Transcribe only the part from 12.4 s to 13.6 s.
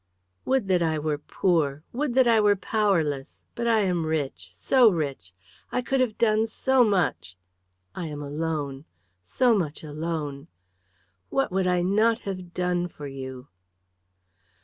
done for you?"